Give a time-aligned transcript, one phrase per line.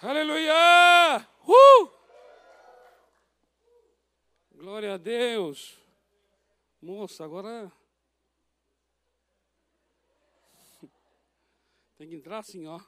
[0.00, 1.28] Aleluia!
[1.44, 1.90] Uh!
[4.54, 5.76] Glória a Deus.
[6.80, 7.72] Moça, agora.
[11.98, 12.80] Tem que entrar assim, ó.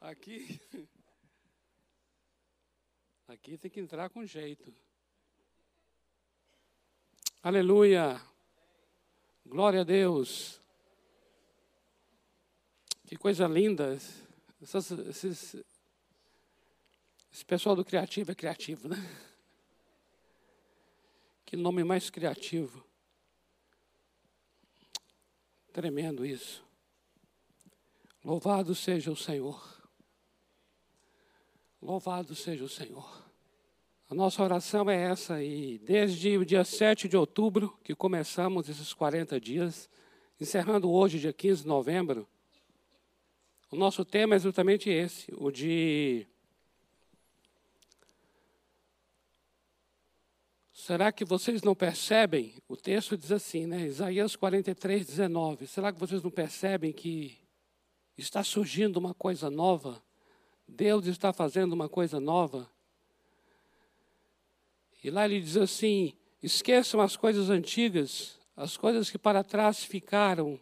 [0.00, 0.60] Aqui.
[3.28, 4.74] Aqui tem que entrar com jeito.
[7.42, 8.20] Aleluia.
[9.46, 10.61] Glória a Deus.
[13.12, 13.94] Que coisa linda.
[14.62, 15.56] Essas, esses,
[17.30, 18.96] esse pessoal do criativo é criativo, né?
[21.44, 22.82] Que nome mais criativo.
[25.74, 26.64] Tremendo isso.
[28.24, 29.62] Louvado seja o Senhor.
[31.82, 33.26] Louvado seja o Senhor.
[34.08, 38.94] A nossa oração é essa, e desde o dia 7 de outubro, que começamos esses
[38.94, 39.90] 40 dias,
[40.40, 42.26] encerrando hoje, dia 15 de novembro,
[43.72, 46.26] o nosso tema é exatamente esse, o de.
[50.74, 52.54] Será que vocês não percebem?
[52.68, 53.86] O texto diz assim, né?
[53.86, 55.66] Isaías 43, 19.
[55.66, 57.38] Será que vocês não percebem que
[58.18, 60.02] está surgindo uma coisa nova?
[60.68, 62.70] Deus está fazendo uma coisa nova?
[65.02, 70.60] E lá ele diz assim: esqueçam as coisas antigas, as coisas que para trás ficaram.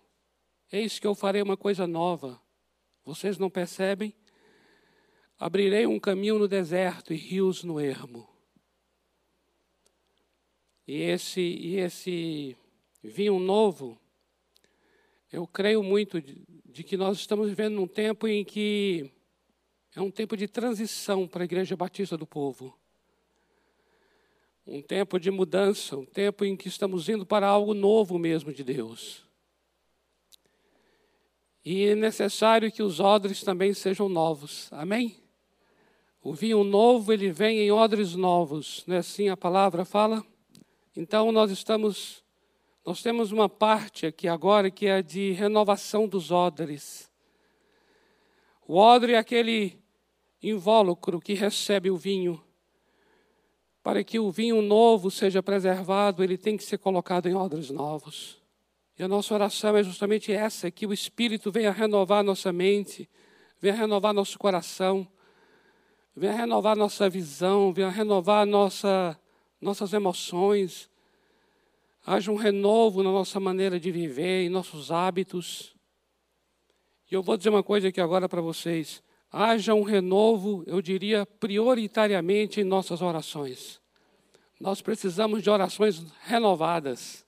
[0.71, 2.41] Eis que eu farei uma coisa nova.
[3.11, 4.15] Vocês não percebem?
[5.37, 8.29] Abrirei um caminho no deserto e rios no ermo.
[10.87, 12.57] E esse, e esse
[13.03, 13.99] vinho novo,
[15.33, 19.11] eu creio muito de, de que nós estamos vivendo num tempo em que
[19.97, 22.79] é um tempo de transição para a Igreja Batista do Povo
[24.65, 28.63] um tempo de mudança, um tempo em que estamos indo para algo novo mesmo de
[28.63, 29.29] Deus.
[31.65, 34.69] E é necessário que os odres também sejam novos.
[34.73, 35.17] Amém?
[36.23, 38.85] O vinho novo, ele vem em odres novos.
[38.87, 40.25] Não é assim a palavra fala?
[40.97, 42.25] Então nós estamos
[42.85, 47.11] nós temos uma parte aqui agora que é de renovação dos odres.
[48.67, 49.79] O odre é aquele
[50.43, 52.43] invólucro que recebe o vinho
[53.83, 58.40] para que o vinho novo seja preservado, ele tem que ser colocado em odres novos.
[59.01, 63.09] E a nossa oração é justamente essa: que o Espírito venha renovar nossa mente,
[63.59, 65.09] venha renovar nosso coração,
[66.15, 69.19] venha renovar nossa visão, venha renovar nossa,
[69.59, 70.91] nossas emoções.
[72.05, 75.75] Haja um renovo na nossa maneira de viver, em nossos hábitos.
[77.11, 79.03] E eu vou dizer uma coisa aqui agora para vocês
[79.33, 83.81] haja um renovo, eu diria, prioritariamente em nossas orações.
[84.61, 87.25] Nós precisamos de orações renovadas,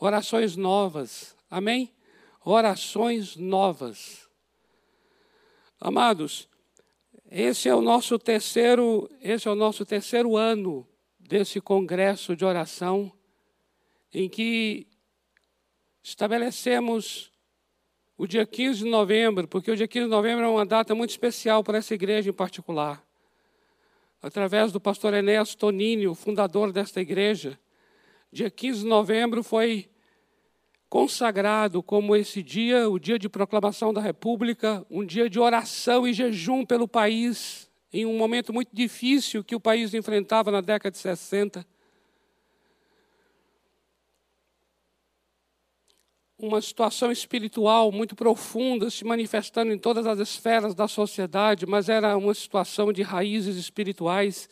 [0.00, 1.36] orações novas.
[1.50, 1.92] Amém?
[2.42, 4.28] Orações novas.
[5.78, 6.48] Amados,
[7.30, 10.86] esse é o nosso terceiro, esse é o nosso terceiro ano
[11.18, 13.12] desse congresso de oração
[14.12, 14.86] em que
[16.02, 17.30] estabelecemos
[18.16, 21.10] o dia 15 de novembro, porque o dia 15 de novembro é uma data muito
[21.10, 23.02] especial para essa igreja em particular.
[24.22, 27.58] Através do pastor Enéas Tonini, o fundador desta igreja,
[28.32, 29.88] dia 15 de novembro foi
[30.88, 36.12] consagrado como esse dia, o dia de proclamação da República, um dia de oração e
[36.12, 40.98] jejum pelo país, em um momento muito difícil que o país enfrentava na década de
[40.98, 41.66] 60.
[46.42, 52.16] uma situação espiritual muito profunda se manifestando em todas as esferas da sociedade, mas era
[52.16, 54.48] uma situação de raízes espirituais.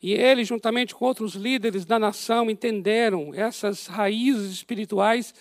[0.00, 5.34] E ele, juntamente com outros líderes da nação, entenderam essas raízes espirituais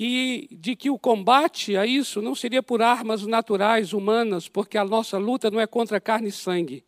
[0.00, 4.84] e de que o combate a isso não seria por armas naturais, humanas, porque a
[4.84, 6.84] nossa luta não é contra carne e sangue.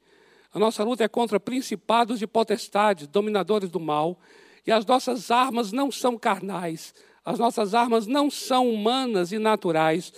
[0.52, 4.18] A nossa luta é contra principados e potestades, dominadores do mal.
[4.66, 6.94] E as nossas armas não são carnais,
[7.24, 10.12] as nossas armas não são humanas e naturais.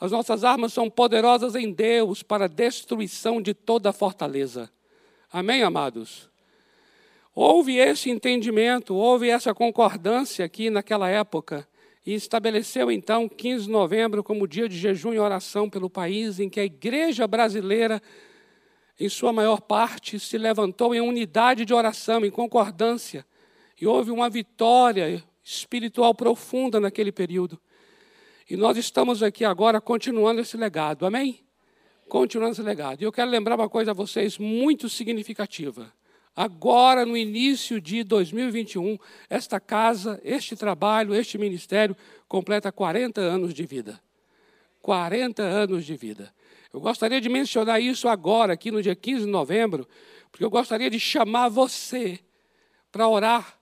[0.00, 4.70] As nossas armas são poderosas em Deus para a destruição de toda fortaleza.
[5.36, 6.30] Amém, amados?
[7.34, 11.66] Houve esse entendimento, houve essa concordância aqui naquela época,
[12.06, 16.48] e estabeleceu então 15 de novembro como dia de jejum e oração pelo país, em
[16.48, 18.00] que a igreja brasileira,
[19.00, 23.26] em sua maior parte, se levantou em unidade de oração, em concordância,
[23.80, 27.60] e houve uma vitória espiritual profunda naquele período.
[28.48, 31.43] E nós estamos aqui agora continuando esse legado, amém?
[32.08, 33.00] Continuando esse legado.
[33.00, 35.92] E eu quero lembrar uma coisa a vocês muito significativa.
[36.36, 38.98] Agora, no início de 2021,
[39.30, 41.96] esta casa, este trabalho, este ministério
[42.26, 44.00] completa 40 anos de vida.
[44.82, 46.34] 40 anos de vida.
[46.72, 49.88] Eu gostaria de mencionar isso agora, aqui no dia 15 de novembro,
[50.30, 52.18] porque eu gostaria de chamar você
[52.90, 53.58] para orar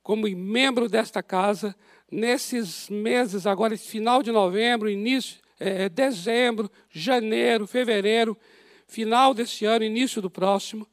[0.00, 1.74] como membro desta casa
[2.08, 8.36] nesses meses, agora, final de novembro, início, é, dezembro, janeiro, fevereiro,
[8.86, 10.86] final desse ano, início do próximo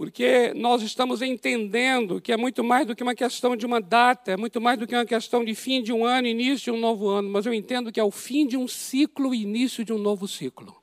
[0.00, 4.32] porque nós estamos entendendo que é muito mais do que uma questão de uma data,
[4.32, 6.80] é muito mais do que uma questão de fim de um ano, início de um
[6.80, 9.92] novo ano, mas eu entendo que é o fim de um ciclo e início de
[9.92, 10.74] um novo ciclo.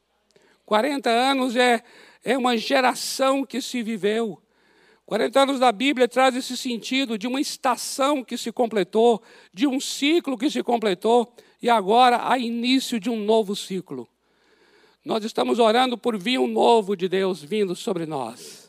[0.67, 1.83] 40 anos é,
[2.23, 4.39] é uma geração que se viveu.
[5.07, 9.19] 40 anos da Bíblia traz esse sentido de uma estação que se completou,
[9.51, 14.07] de um ciclo que se completou, e agora há início de um novo ciclo.
[15.03, 18.67] Nós estamos orando por um novo de Deus vindo sobre nós.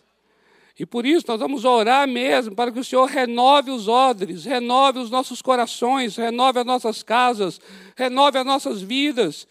[0.79, 5.01] E por isso nós vamos orar mesmo para que o Senhor renove os odres, renove
[5.01, 7.61] os nossos corações, renove as nossas casas,
[7.97, 9.49] renove as nossas vidas,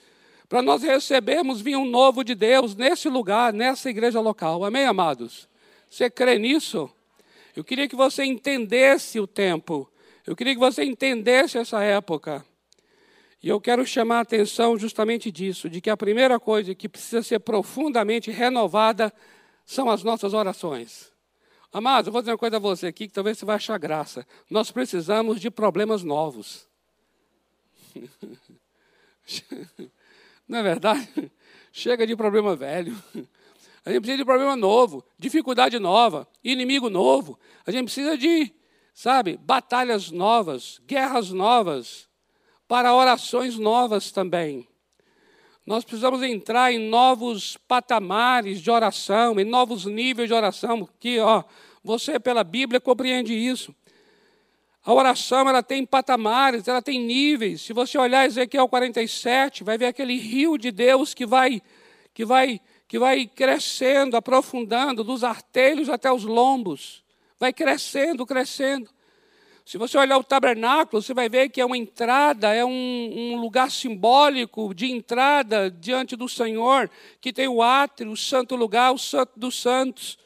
[0.47, 4.63] para nós recebermos vinho novo de Deus nesse lugar, nessa igreja local.
[4.63, 5.49] Amém, amados?
[5.89, 6.89] Você crê nisso?
[7.53, 9.89] Eu queria que você entendesse o tempo,
[10.25, 12.45] eu queria que você entendesse essa época.
[13.47, 17.23] E eu quero chamar a atenção justamente disso, de que a primeira coisa que precisa
[17.23, 19.09] ser profundamente renovada
[19.65, 21.13] são as nossas orações.
[21.71, 24.27] Amados, eu vou dizer uma coisa a você aqui que talvez você vai achar graça.
[24.49, 26.67] Nós precisamos de problemas novos.
[30.45, 31.31] Não é verdade?
[31.71, 33.01] Chega de problema velho.
[33.85, 37.39] A gente precisa de problema novo, dificuldade nova, inimigo novo.
[37.65, 38.53] A gente precisa de,
[38.93, 42.06] sabe, batalhas novas, guerras novas,
[42.67, 44.67] para orações novas também.
[45.65, 51.43] Nós precisamos entrar em novos patamares de oração, em novos níveis de oração, que, ó,
[51.83, 53.75] você pela Bíblia compreende isso.
[54.83, 57.61] A oração ela tem patamares, ela tem níveis.
[57.61, 61.61] Se você olhar Ezequiel 47, vai ver aquele rio de Deus que vai
[62.13, 67.03] que vai que vai crescendo, aprofundando dos artelhos até os lombos.
[67.37, 68.89] Vai crescendo, crescendo.
[69.67, 73.35] Se você olhar o tabernáculo, você vai ver que é uma entrada, é um, um,
[73.35, 78.97] lugar simbólico de entrada diante do Senhor, que tem o átrio, o santo lugar, o
[78.97, 80.17] santo dos santos.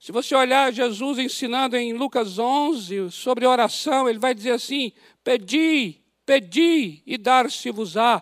[0.00, 4.90] Se você olhar Jesus ensinando em Lucas 11 sobre oração, ele vai dizer assim:
[5.22, 8.20] Pedi, pedi e dar-se-vos-á,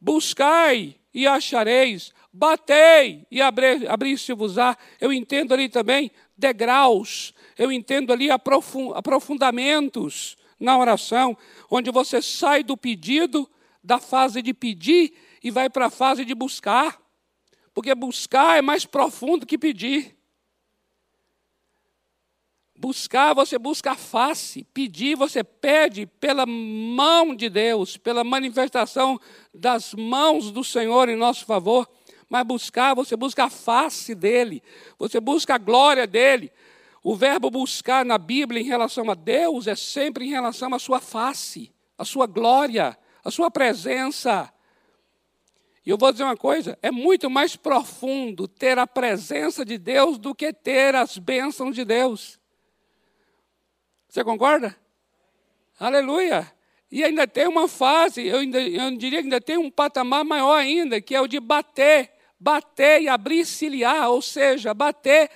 [0.00, 4.78] buscai e achareis, batei e abrir-se-vos-á.
[5.00, 11.36] Eu entendo ali também degraus, eu entendo ali aprofundamentos na oração,
[11.70, 13.50] onde você sai do pedido,
[13.82, 15.12] da fase de pedir
[15.42, 16.98] e vai para a fase de buscar.
[17.74, 20.16] Porque buscar é mais profundo que pedir.
[22.76, 24.64] Buscar, você busca a face.
[24.72, 29.20] Pedir, você pede pela mão de Deus, pela manifestação
[29.52, 31.88] das mãos do Senhor em nosso favor.
[32.28, 34.62] Mas buscar, você busca a face dele,
[34.98, 36.50] você busca a glória dele,
[37.06, 41.02] o verbo buscar na Bíblia em relação a Deus é sempre em relação à sua
[41.02, 44.50] face, à sua glória, à sua presença.
[45.84, 50.16] E eu vou dizer uma coisa: é muito mais profundo ter a presença de Deus
[50.16, 52.40] do que ter as bênçãos de Deus.
[54.08, 54.74] Você concorda?
[55.78, 56.50] Aleluia!
[56.90, 60.54] E ainda tem uma fase, eu, ainda, eu diria que ainda tem um patamar maior
[60.54, 65.28] ainda, que é o de bater, bater e abrir ciliar, ou seja, bater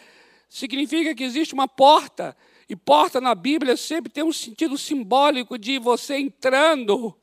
[0.49, 2.37] significa que existe uma porta,
[2.69, 7.17] e porta na Bíblia sempre tem um sentido simbólico de você entrando,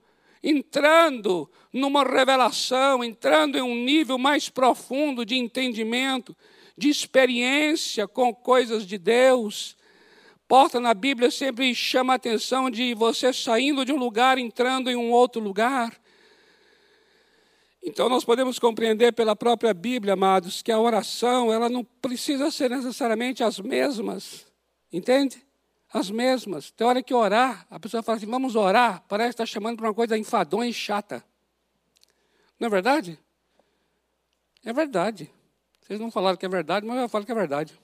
[0.43, 6.35] entrando numa revelação, entrando em um nível mais profundo de entendimento,
[6.77, 9.75] de experiência com coisas de Deus.
[10.47, 14.95] Porta na Bíblia sempre chama a atenção de você saindo de um lugar, entrando em
[14.95, 15.99] um outro lugar.
[17.85, 22.67] Então nós podemos compreender pela própria Bíblia, amados, que a oração, ela não precisa ser
[22.67, 24.47] necessariamente as mesmas.
[24.91, 25.45] Entende?
[25.93, 26.71] As mesmas.
[26.71, 29.93] Tem hora que orar, a pessoa fala assim, vamos orar, parece estar chamando para uma
[29.93, 31.23] coisa enfadonha e chata.
[32.59, 33.19] Não é verdade?
[34.65, 35.31] É verdade.
[35.79, 37.79] Vocês não falaram que é verdade, mas eu falo que é verdade.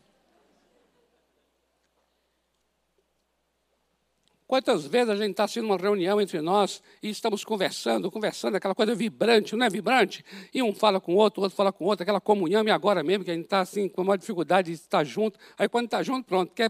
[4.52, 8.76] Quantas vezes a gente está assim numa reunião entre nós e estamos conversando, conversando, aquela
[8.76, 10.26] coisa vibrante, não é vibrante?
[10.54, 12.70] E um fala com o outro, o outro fala com o outro, aquela comunhão, e
[12.70, 15.40] agora mesmo que a gente está assim com uma dificuldade de estar junto.
[15.58, 16.70] Aí quando está junto, pronto, quer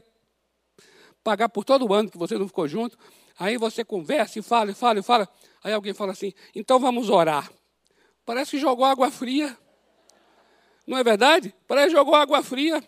[1.23, 2.95] pagar por todo o ano que você não ficou junto.
[3.39, 5.27] Aí você conversa e fala, e fala, e fala.
[5.63, 7.51] Aí alguém fala assim, então vamos orar.
[8.23, 9.57] Parece que jogou água fria.
[10.85, 11.51] Não é verdade?
[11.67, 12.83] Parece que jogou água fria.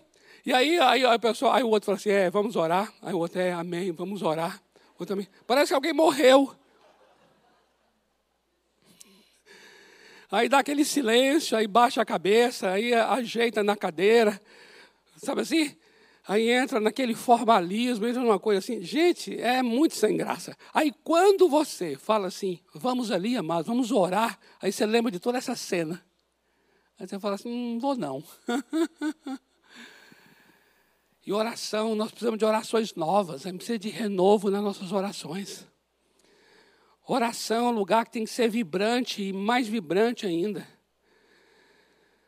[0.45, 2.93] E aí, aí, a pessoa, aí o outro fala assim, é, vamos orar.
[3.01, 4.62] Aí o outro, é, amém, vamos orar.
[5.05, 5.27] Também.
[5.45, 6.55] Parece que alguém morreu.
[10.33, 14.41] Aí dá aquele silêncio, aí baixa a cabeça, aí ajeita na cadeira,
[15.15, 15.77] sabe assim?
[16.27, 18.81] Aí entra naquele formalismo, entra numa coisa assim.
[18.81, 20.57] Gente, é muito sem graça.
[20.73, 25.37] Aí quando você fala assim, vamos ali, amados, vamos orar, aí você lembra de toda
[25.37, 26.03] essa cena.
[26.99, 28.23] Aí você fala assim, não vou não.
[31.25, 35.65] E oração, nós precisamos de orações novas, a gente precisa de renovo nas nossas orações.
[37.05, 40.67] Oração é um lugar que tem que ser vibrante e mais vibrante ainda.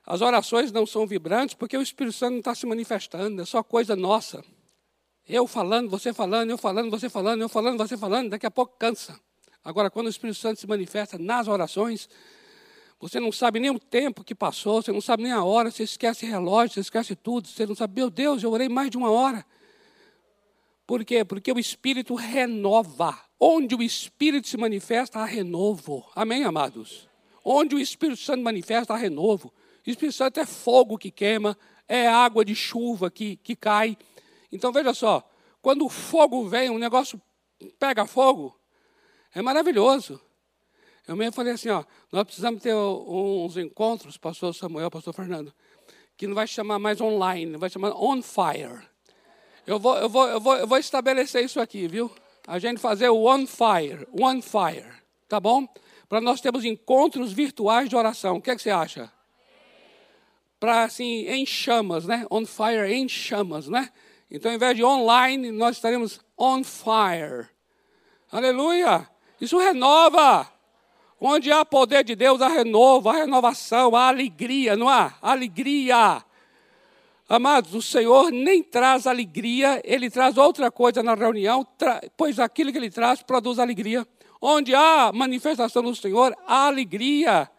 [0.05, 3.63] As orações não são vibrantes porque o Espírito Santo não está se manifestando, é só
[3.63, 4.43] coisa nossa.
[5.27, 8.77] Eu falando, você falando, eu falando, você falando, eu falando, você falando, daqui a pouco
[8.77, 9.19] cansa.
[9.63, 12.07] Agora, quando o Espírito Santo se manifesta nas orações,
[12.99, 15.83] você não sabe nem o tempo que passou, você não sabe nem a hora, você
[15.83, 19.11] esquece relógio, você esquece tudo, você não sabe, meu Deus, eu orei mais de uma
[19.11, 19.45] hora.
[20.87, 21.25] Por quê?
[21.25, 23.17] Porque o Espírito renova.
[23.39, 26.09] Onde o Espírito se manifesta, há renovo.
[26.15, 27.09] Amém, amados?
[27.43, 29.53] Onde o Espírito Santo manifesta, há renovo.
[29.85, 33.97] O Espírito Santo é fogo que queima, é água de chuva que, que cai.
[34.51, 35.27] Então veja só,
[35.61, 37.21] quando o fogo vem, o negócio
[37.79, 38.57] pega fogo,
[39.33, 40.21] é maravilhoso.
[41.07, 45.53] Eu mesmo falei assim, ó, nós precisamos ter uns encontros, pastor Samuel, pastor Fernando,
[46.17, 48.81] que não vai chamar mais online, vai chamar on fire.
[49.67, 52.11] Eu vou, eu vou, eu vou, eu vou estabelecer isso aqui, viu?
[52.47, 54.91] A gente fazer o on fire, one fire,
[55.27, 55.67] tá bom?
[56.09, 58.37] Para nós termos encontros virtuais de oração.
[58.37, 59.11] O que, é que você acha?
[60.59, 62.25] Para assim, em chamas, né?
[62.31, 63.91] On fire, em chamas, né?
[64.29, 67.47] Então, ao invés de online, nós estaremos on fire.
[68.31, 69.07] Aleluia!
[69.39, 70.54] Isso renova.
[71.19, 75.13] Onde há poder de Deus, há renovo, há renovação, há alegria, não há?
[75.21, 76.23] Alegria.
[77.27, 81.65] Amados, o Senhor nem traz alegria, ele traz outra coisa na reunião,
[82.15, 84.05] pois aquilo que ele traz produz alegria.
[84.39, 87.49] Onde há manifestação do Senhor, há alegria.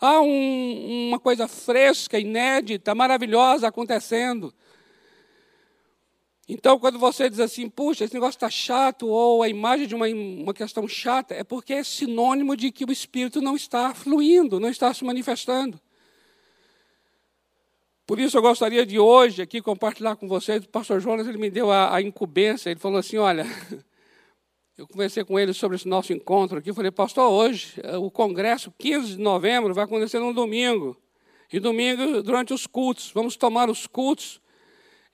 [0.00, 4.52] Há um, uma coisa fresca, inédita, maravilhosa acontecendo.
[6.48, 10.08] Então, quando você diz assim, puxa, esse negócio está chato, ou a imagem de uma,
[10.08, 14.68] uma questão chata, é porque é sinônimo de que o Espírito não está fluindo, não
[14.68, 15.80] está se manifestando.
[18.04, 21.48] Por isso eu gostaria de hoje aqui compartilhar com vocês, o pastor Jonas ele me
[21.48, 23.46] deu a, a incumbência, ele falou assim, olha,
[24.76, 28.10] eu conversei com ele sobre esse nosso encontro aqui, eu falei, pastor, hoje, eh, o
[28.10, 30.96] congresso, 15 de novembro, vai acontecer no domingo.
[31.52, 34.41] E domingo, durante os cultos, vamos tomar os cultos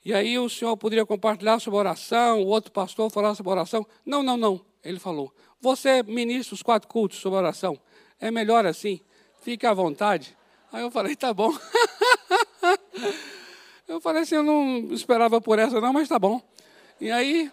[0.03, 3.85] e aí o senhor poderia compartilhar sobre oração, o outro pastor falar sobre oração.
[4.05, 4.61] Não, não, não.
[4.83, 5.33] Ele falou.
[5.59, 7.77] Você ministra os quatro cultos sobre oração.
[8.19, 9.01] É melhor assim.
[9.41, 10.37] Fique à vontade.
[10.71, 11.51] Aí eu falei, tá bom.
[13.87, 16.41] eu falei assim, eu não esperava por essa não, mas tá bom.
[16.99, 17.51] E aí.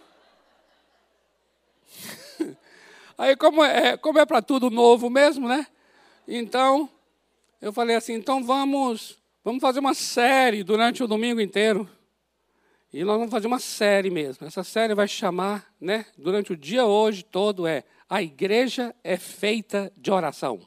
[3.18, 5.66] aí, como é, como é para tudo novo mesmo, né?
[6.28, 6.88] Então,
[7.60, 11.88] eu falei assim, então vamos, vamos fazer uma série durante o domingo inteiro
[12.92, 14.46] e nós vamos fazer uma série mesmo.
[14.46, 19.92] Essa série vai chamar, né, durante o dia hoje todo, é A Igreja é Feita
[19.96, 20.60] de Oração.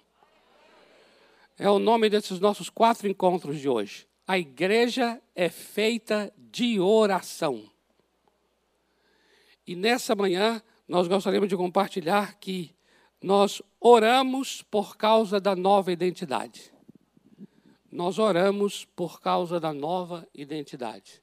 [1.58, 4.08] É o nome desses nossos quatro encontros de hoje.
[4.26, 7.70] A igreja é feita de oração.
[9.68, 12.74] E nessa manhã, nós gostaríamos de compartilhar que
[13.22, 16.72] nós oramos por causa da nova identidade.
[17.92, 21.22] Nós oramos por causa da nova identidade.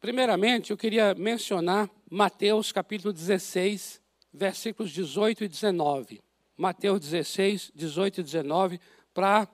[0.00, 4.00] Primeiramente, eu queria mencionar Mateus capítulo 16,
[4.32, 6.22] versículos 18 e 19.
[6.56, 8.80] Mateus 16, 18 e 19,
[9.12, 9.48] para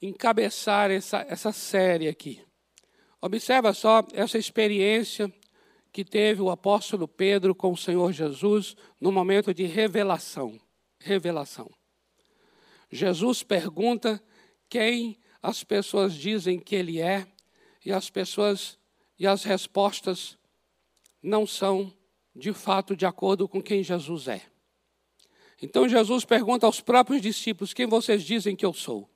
[0.00, 2.40] encabeçar essa, essa série aqui.
[3.20, 5.32] Observa só essa experiência
[5.92, 10.60] que teve o apóstolo Pedro com o Senhor Jesus no momento de revelação.
[11.00, 11.68] Revelação.
[12.90, 14.22] Jesus pergunta
[14.68, 17.26] quem as pessoas dizem que ele é,
[17.84, 18.78] e as pessoas
[19.18, 20.38] e as respostas
[21.22, 21.92] não são
[22.34, 24.42] de fato de acordo com quem Jesus é.
[25.60, 29.08] Então Jesus pergunta aos próprios discípulos: Quem vocês dizem que eu sou?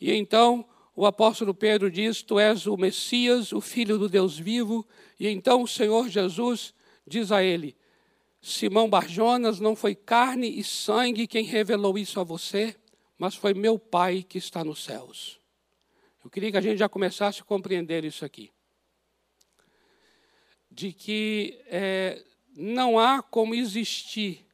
[0.00, 4.86] E então o apóstolo Pedro diz: Tu és o Messias, o Filho do Deus vivo.
[5.18, 6.74] E então o Senhor Jesus
[7.06, 7.76] diz a ele:
[8.40, 12.76] Simão Barjonas, não foi carne e sangue quem revelou isso a você,
[13.16, 15.37] mas foi meu Pai que está nos céus.
[16.28, 18.52] Eu queria que a gente já começasse a compreender isso aqui.
[20.70, 22.22] De que é,
[22.54, 24.46] não há como existir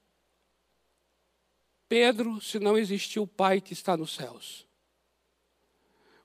[1.88, 4.68] Pedro se não existir o Pai que está nos céus?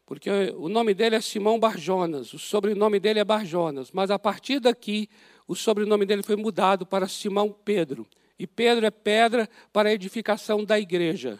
[0.06, 4.60] Porque o nome dele é Simão Barjonas, o sobrenome dele é Barjonas, mas a partir
[4.60, 5.10] daqui
[5.48, 8.08] o sobrenome dele foi mudado para Simão Pedro.
[8.38, 11.40] E Pedro é pedra para a edificação da igreja.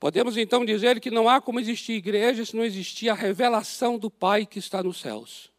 [0.00, 4.10] Podemos então dizer que não há como existir igreja se não existir a revelação do
[4.10, 5.52] Pai que está nos céus.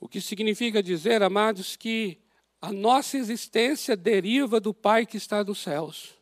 [0.00, 2.18] O que significa dizer, amados, que
[2.62, 6.14] a nossa existência deriva do Pai que está nos céus.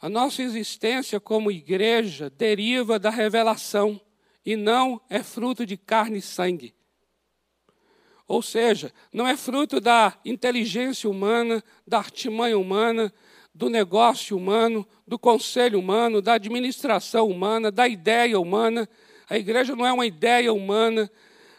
[0.00, 4.00] A nossa existência como igreja deriva da revelação
[4.46, 6.74] e não é fruto de carne e sangue.
[8.26, 13.12] Ou seja, não é fruto da inteligência humana, da artimanha humana,
[13.54, 18.88] do negócio humano, do conselho humano, da administração humana, da ideia humana.
[19.28, 21.10] A igreja não é uma ideia humana,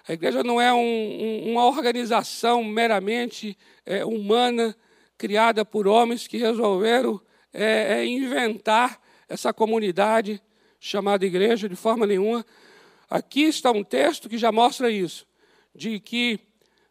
[0.08, 4.76] a igreja não é um, um, uma organização meramente é, humana,
[5.18, 7.22] criada por homens que resolveram
[7.54, 10.42] é, é inventar essa comunidade
[10.80, 12.46] chamada igreja de forma nenhuma.
[13.10, 15.28] Aqui está um texto que já mostra isso,
[15.76, 16.40] de que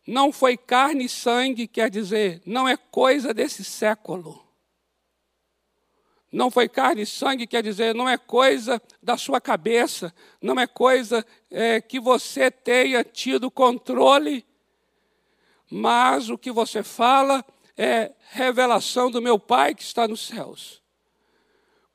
[0.06, 4.49] não foi carne e sangue, quer dizer, não é coisa desse século.
[6.32, 10.66] Não foi carne e sangue, quer dizer, não é coisa da sua cabeça, não é
[10.66, 14.46] coisa é, que você tenha tido controle,
[15.68, 17.44] mas o que você fala
[17.76, 20.80] é revelação do meu Pai que está nos céus.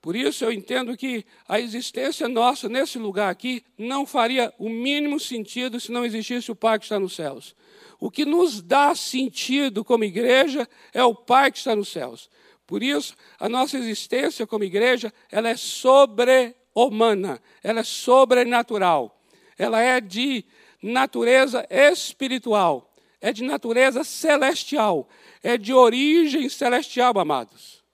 [0.02, 5.20] Por isso eu entendo que a existência nossa nesse lugar aqui não faria o mínimo
[5.20, 7.56] sentido se não existisse o Pai que está nos céus.
[8.00, 12.30] O que nos dá sentido como igreja é o Pai que está nos céus.
[12.66, 19.22] Por isso, a nossa existência como igreja, ela é sobre-humana, ela é sobrenatural.
[19.58, 20.44] Ela é de
[20.82, 25.08] natureza espiritual, é de natureza celestial
[25.46, 27.85] é de origem celestial, amados.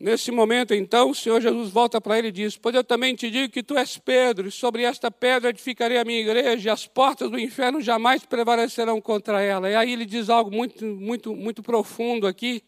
[0.00, 3.30] Nesse momento, então, o Senhor Jesus volta para ele e diz: Pois eu também te
[3.30, 6.86] digo que tu és Pedro, e sobre esta pedra edificarei a minha igreja, e as
[6.86, 9.68] portas do inferno jamais prevalecerão contra ela.
[9.68, 12.64] E aí ele diz algo muito, muito, muito profundo aqui,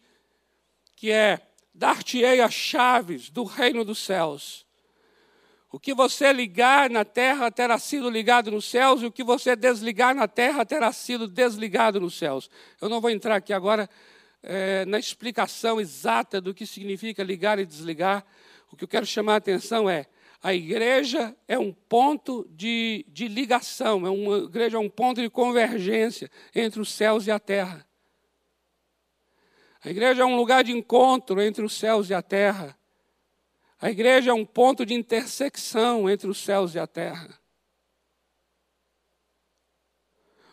[0.95, 1.41] que é:
[1.73, 4.63] Dar-te-ei as chaves do reino dos céus.
[5.71, 9.55] O que você ligar na terra terá sido ligado nos céus, e o que você
[9.55, 12.47] desligar na terra terá sido desligado nos céus.
[12.79, 13.89] Eu não vou entrar aqui agora
[14.43, 18.25] é, na explicação exata do que significa ligar e desligar.
[18.71, 20.07] O que eu quero chamar a atenção é:
[20.41, 25.29] a igreja é um ponto de, de ligação, é uma igreja é um ponto de
[25.29, 27.87] convergência entre os céus e a terra.
[29.81, 32.77] A igreja é um lugar de encontro entre os céus e a terra.
[33.79, 37.37] A igreja é um ponto de intersecção entre os céus e a terra.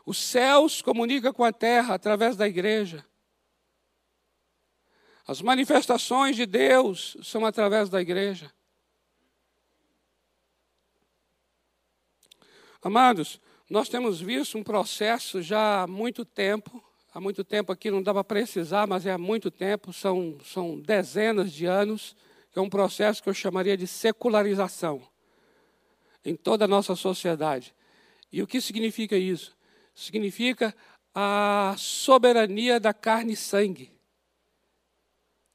[0.05, 3.07] Os céus comunicam com a terra através da igreja.
[5.31, 8.53] As manifestações de Deus são através da igreja.
[12.83, 13.41] Amados,
[13.71, 16.83] nós temos visto um processo já há muito tempo,
[17.15, 20.81] há muito tempo aqui não dá para precisar, mas é há muito tempo, são, são
[20.81, 22.17] dezenas de anos,
[22.51, 25.01] que é um processo que eu chamaria de secularização
[26.25, 27.73] em toda a nossa sociedade.
[28.33, 29.57] E o que significa isso?
[29.95, 30.75] Significa
[31.15, 34.00] a soberania da carne e sangue.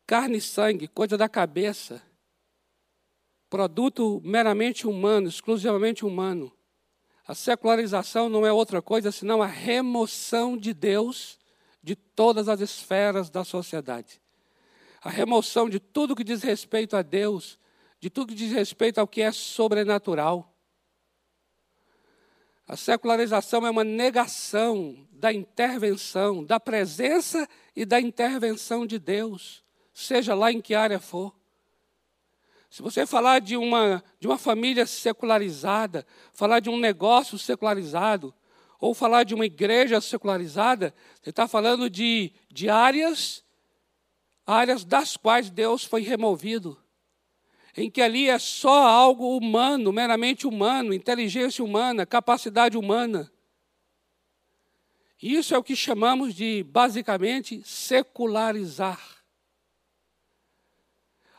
[0.06, 2.02] Carne e sangue, coisa da cabeça.
[3.50, 6.52] Produto meramente humano, exclusivamente humano.
[7.28, 11.40] A secularização não é outra coisa senão a remoção de Deus
[11.82, 14.22] de todas as esferas da sociedade
[15.06, 17.60] a remoção de tudo que diz respeito a Deus,
[18.00, 20.52] de tudo que diz respeito ao que é sobrenatural.
[22.68, 29.64] A secularização é uma negação da intervenção, da presença e da intervenção de Deus,
[29.96, 31.34] seja lá em que área for.
[32.70, 38.34] Se você falar de uma, de uma família secularizada, falar de um negócio secularizado,
[38.78, 43.44] ou falar de uma igreja secularizada, você está falando de, de áreas
[44.46, 46.78] áreas das quais Deus foi removido,
[47.76, 53.32] em que ali é só algo humano, meramente humano, inteligência humana, capacidade humana.
[55.20, 59.15] Isso é o que chamamos de, basicamente, secularizar.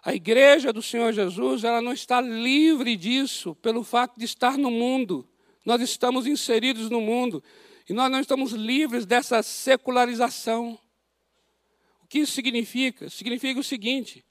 [0.07, 4.71] A igreja do Senhor Jesus, ela não está livre disso pelo fato de estar no
[4.71, 5.29] mundo.
[5.65, 7.43] Nós estamos inseridos no mundo
[7.91, 10.79] e nós não estamos livres dessa secularização.
[12.05, 13.11] O que isso significa?
[13.11, 14.25] Significa o seguinte: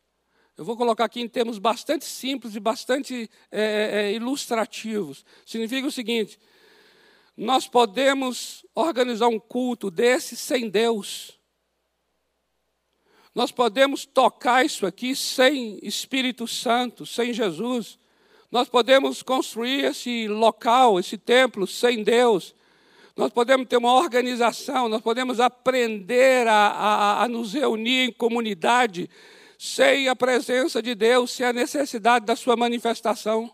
[0.57, 5.25] eu vou colocar aqui em termos bastante simples e bastante é, é, é, ilustrativos.
[5.45, 6.39] Significa o seguinte:
[7.35, 11.38] nós podemos organizar um culto desse sem Deus.
[13.36, 18.00] Nós podemos tocar isso aqui sem Espírito Santo, sem Jesus.
[18.50, 22.56] Nós podemos construir esse local, esse templo, sem Deus.
[23.13, 29.10] Nós podemos ter uma organização, nós podemos aprender a, a, a nos reunir em comunidade
[29.58, 33.54] sem a presença de Deus, sem a necessidade da sua manifestação.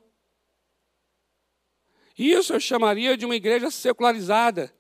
[2.16, 4.72] Isso eu chamaria de uma igreja secularizada.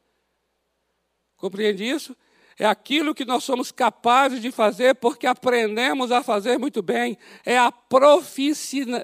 [1.38, 2.16] Compreende isso?
[2.62, 7.17] É aquilo que nós somos capazes de fazer porque aprendemos a fazer muito bem.
[7.43, 9.04] É a proficia,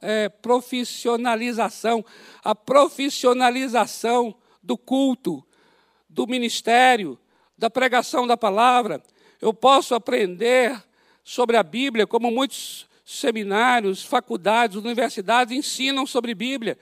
[0.00, 2.04] é, profissionalização,
[2.44, 5.44] a profissionalização do culto,
[6.08, 7.18] do ministério,
[7.58, 9.02] da pregação da palavra.
[9.40, 10.80] Eu posso aprender
[11.24, 16.78] sobre a Bíblia, como muitos seminários, faculdades, universidades ensinam sobre Bíblia.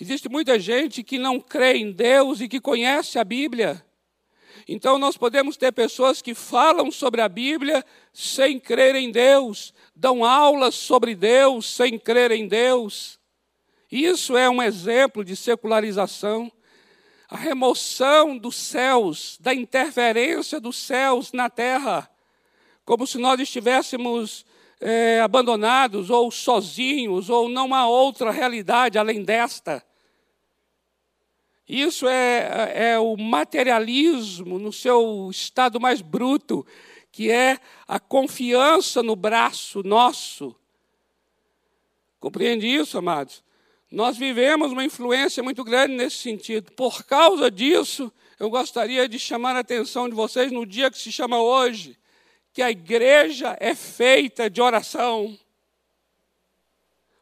[0.00, 3.86] Existe muita gente que não crê em Deus e que conhece a Bíblia.
[4.70, 10.22] Então, nós podemos ter pessoas que falam sobre a Bíblia sem crer em Deus, dão
[10.22, 13.18] aulas sobre Deus sem crer em Deus.
[13.90, 16.52] Isso é um exemplo de secularização.
[17.30, 22.10] A remoção dos céus, da interferência dos céus na terra,
[22.84, 24.44] como se nós estivéssemos
[24.80, 29.82] é, abandonados ou sozinhos, ou não há outra realidade além desta.
[31.68, 36.66] Isso é, é o materialismo no seu estado mais bruto,
[37.12, 40.56] que é a confiança no braço nosso.
[42.18, 43.44] Compreende isso, amados?
[43.90, 46.72] Nós vivemos uma influência muito grande nesse sentido.
[46.72, 51.12] Por causa disso, eu gostaria de chamar a atenção de vocês no dia que se
[51.12, 51.98] chama hoje,
[52.52, 55.38] que a igreja é feita de oração.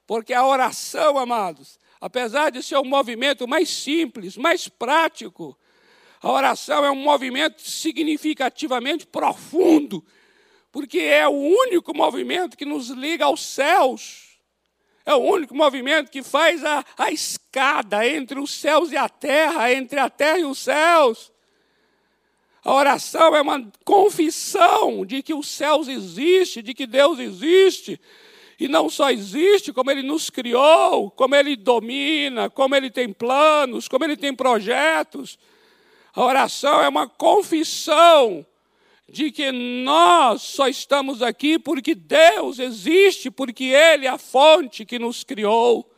[0.07, 5.59] Porque a oração, amados, apesar de ser um movimento mais simples, mais prático,
[6.21, 10.05] a oração é um movimento significativamente profundo,
[10.73, 14.27] porque é o único movimento que nos liga aos céus.
[15.05, 19.73] É o único movimento que faz a, a escada entre os céus e a terra,
[19.73, 21.33] entre a terra e os céus.
[22.65, 28.01] A oração é uma confissão de que os céus existem, de que Deus existe,
[28.59, 33.87] e não só existe, como Ele nos criou, como Ele domina, como Ele tem planos,
[33.87, 35.39] como Ele tem projetos.
[36.15, 38.47] A oração é uma confissão
[39.09, 44.99] de que nós só estamos aqui porque Deus existe, porque Ele é a fonte que
[44.99, 45.89] nos criou.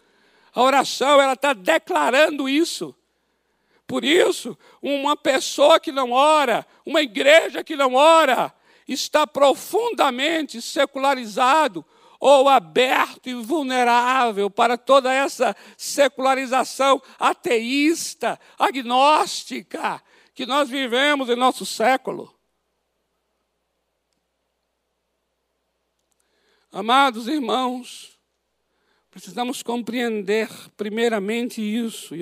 [0.52, 2.94] A oração, ela está declarando isso.
[3.86, 8.52] Por isso, uma pessoa que não ora, uma igreja que não ora,
[8.86, 11.84] está profundamente secularizado,
[12.20, 20.02] ou aberto e vulnerável para toda essa secularização ateísta, agnóstica
[20.34, 22.34] que nós vivemos em nosso século.
[26.70, 28.18] Amados irmãos,
[29.10, 32.14] precisamos compreender primeiramente isso.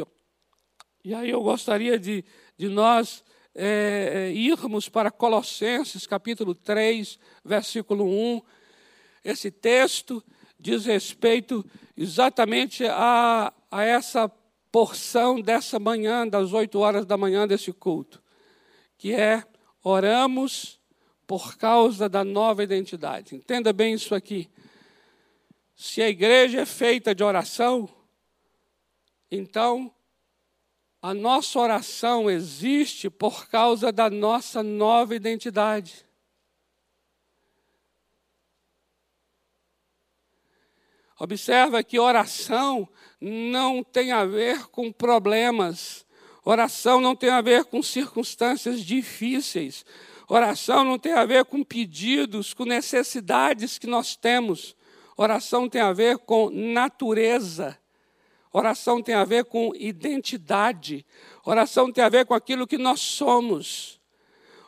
[1.05, 2.25] E aí eu gostaria de,
[2.57, 8.43] de nós é, irmos para Colossenses capítulo 3, versículo 1
[9.27, 10.23] esse texto
[10.59, 11.65] diz respeito
[11.97, 14.29] exatamente a, a essa
[14.71, 18.23] porção dessa manhã, das oito horas da manhã desse culto,
[18.97, 19.43] que é
[19.83, 20.79] oramos
[21.27, 23.35] por causa da nova identidade.
[23.35, 24.49] Entenda bem isso aqui.
[25.75, 27.89] Se a igreja é feita de oração,
[29.29, 29.93] então
[31.03, 36.06] a nossa oração existe por causa da nossa nova identidade.
[41.19, 42.87] Observa que oração
[43.19, 46.05] não tem a ver com problemas,
[46.45, 49.83] oração não tem a ver com circunstâncias difíceis,
[50.29, 54.77] oração não tem a ver com pedidos, com necessidades que nós temos,
[55.17, 57.79] oração tem a ver com natureza,
[58.53, 61.07] oração tem a ver com identidade,
[61.47, 63.99] oração tem a ver com aquilo que nós somos.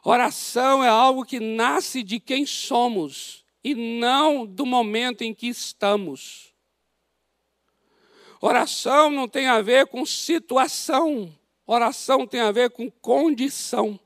[0.03, 6.55] Oração é algo que nasce de quem somos e não do momento em que estamos.
[8.41, 13.99] Oração não tem a ver com situação, oração tem a ver com condição.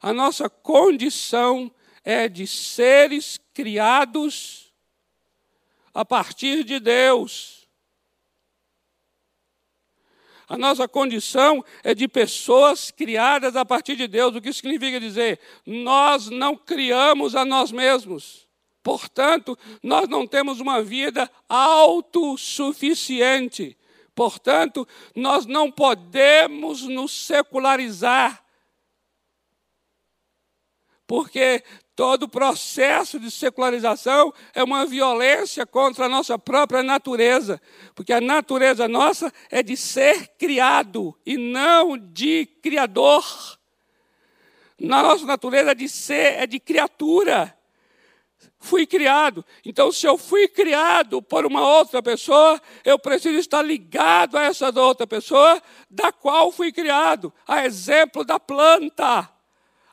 [0.00, 1.70] A nossa condição
[2.02, 4.72] é de seres criados
[5.92, 7.63] a partir de Deus
[10.48, 14.36] a nossa condição é de pessoas criadas a partir de Deus.
[14.36, 15.40] O que significa dizer?
[15.64, 18.46] Nós não criamos a nós mesmos.
[18.82, 23.76] Portanto, nós não temos uma vida autossuficiente.
[24.14, 28.44] Portanto, nós não podemos nos secularizar,
[31.06, 31.64] porque
[31.96, 37.60] todo processo de secularização é uma violência contra a nossa própria natureza,
[37.94, 43.24] porque a natureza nossa é de ser criado e não de criador.
[44.78, 47.56] Nossa natureza é de ser, é de criatura
[48.64, 49.44] fui criado.
[49.64, 54.70] Então, se eu fui criado por uma outra pessoa, eu preciso estar ligado a essa
[54.80, 57.32] outra pessoa da qual fui criado.
[57.46, 59.30] A exemplo da planta.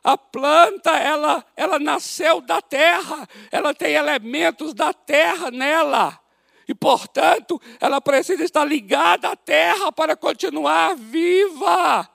[0.02, 6.18] A planta, ela, ela nasceu da terra, ela tem elementos da terra nela.
[6.66, 12.08] E, portanto, ela precisa estar ligada à terra para continuar viva.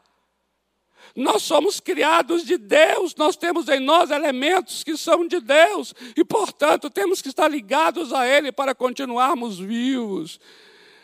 [1.16, 6.24] Nós somos criados de Deus, nós temos em nós elementos que são de Deus e,
[6.24, 10.40] portanto, temos que estar ligados a Ele para continuarmos vivos.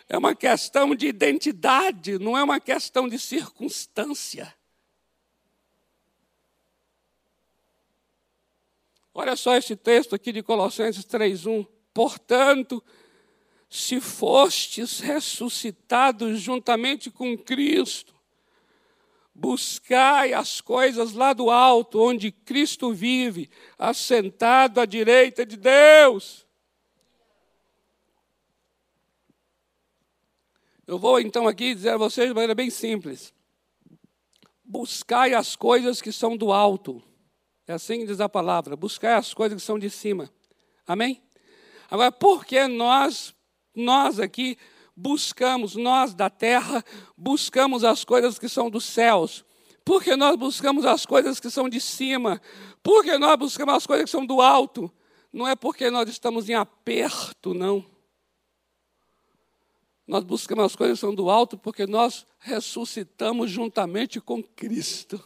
[0.07, 4.53] É uma questão de identidade, não é uma questão de circunstância.
[9.13, 11.65] Olha só esse texto aqui de Colossenses 3:1.
[11.93, 12.83] Portanto,
[13.69, 18.13] se fostes ressuscitados juntamente com Cristo,
[19.35, 23.49] Buscai as coisas lá do alto, onde Cristo vive,
[23.79, 26.45] assentado à direita de Deus.
[30.85, 33.33] Eu vou então aqui dizer a vocês de maneira bem simples.
[34.63, 37.01] Buscai as coisas que são do alto.
[37.67, 38.75] É assim que diz a palavra.
[38.75, 40.29] Buscai as coisas que são de cima.
[40.85, 41.21] Amém?
[41.89, 43.33] Agora, por que nós,
[43.75, 44.57] nós aqui,
[44.95, 46.83] buscamos, nós da terra,
[47.17, 49.45] buscamos as coisas que são dos céus.
[49.85, 52.41] Porque nós buscamos as coisas que são de cima.
[52.81, 54.91] Porque nós buscamos as coisas que são do alto.
[55.31, 57.85] Não é porque nós estamos em aperto, não.
[60.05, 65.23] Nós buscamos as coisas que são do alto porque nós ressuscitamos juntamente com Cristo.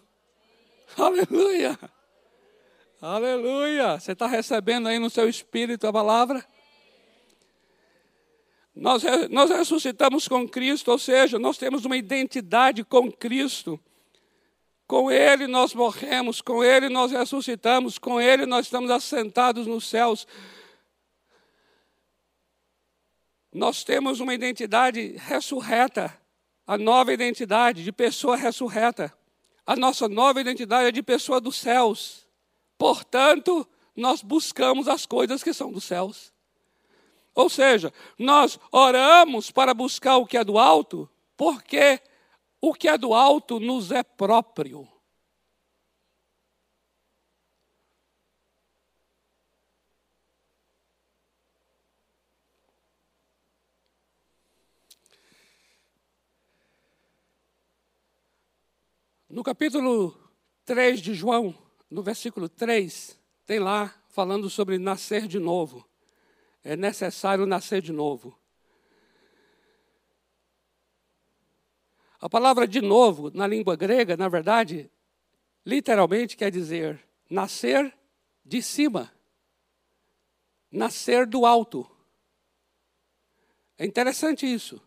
[0.95, 1.77] Aleluia!
[2.99, 3.99] Aleluia!
[3.99, 6.43] Você está recebendo aí no seu espírito a palavra?
[8.75, 13.79] Nós, nós ressuscitamos com Cristo, ou seja, nós temos uma identidade com Cristo.
[14.87, 20.25] Com Ele nós morremos, com Ele nós ressuscitamos, com Ele nós estamos assentados nos céus.
[23.53, 26.19] Nós temos uma identidade ressurreta,
[26.65, 29.13] a nova identidade de pessoa ressurreta.
[29.67, 32.26] A nossa nova identidade é de pessoa dos céus.
[32.77, 36.31] Portanto, nós buscamos as coisas que são dos céus.
[37.33, 42.01] Ou seja, nós oramos para buscar o que é do alto, porque
[42.61, 44.87] o que é do alto nos é próprio.
[59.29, 60.17] No capítulo
[60.65, 61.53] 3 de João,
[61.89, 65.87] no versículo 3, tem lá falando sobre nascer de novo
[66.67, 68.37] é necessário nascer de novo.
[72.19, 74.91] A palavra de novo, na língua grega, na verdade,
[75.65, 77.93] literalmente quer dizer nascer
[78.43, 79.09] de cima,
[80.69, 81.89] nascer do alto.
[83.77, 84.81] É interessante isso.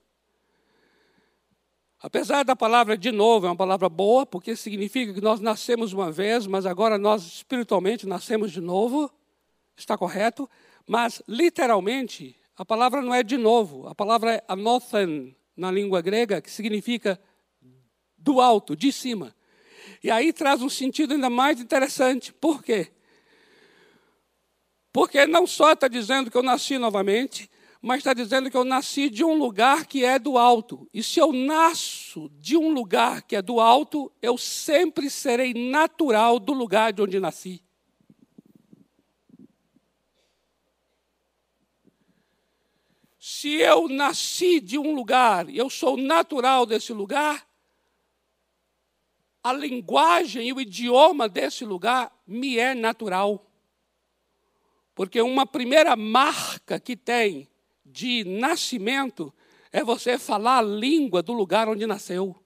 [2.03, 6.11] Apesar da palavra de novo, é uma palavra boa, porque significa que nós nascemos uma
[6.11, 9.13] vez, mas agora nós espiritualmente nascemos de novo,
[9.77, 10.49] está correto?
[10.87, 13.87] Mas, literalmente, a palavra não é de novo.
[13.87, 17.21] A palavra é anothen, na língua grega, que significa
[18.17, 19.37] do alto, de cima.
[20.03, 22.33] E aí traz um sentido ainda mais interessante.
[22.33, 22.91] Por quê?
[24.91, 29.09] Porque não só está dizendo que eu nasci novamente, mas está dizendo que eu nasci
[29.09, 30.89] de um lugar que é do alto.
[30.93, 36.39] E se eu nasço de um lugar que é do alto, eu sempre serei natural
[36.39, 37.63] do lugar de onde nasci.
[43.41, 47.47] se eu nasci de um lugar, e eu sou natural desse lugar,
[49.43, 53.47] a linguagem e o idioma desse lugar me é natural.
[54.95, 57.49] Porque uma primeira marca que tem
[57.93, 59.33] de nascimento
[59.73, 62.37] é você falar a língua do lugar onde nasceu.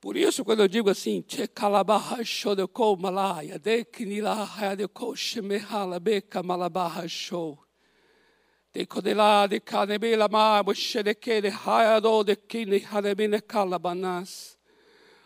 [0.00, 1.24] Por isso, quando eu digo assim,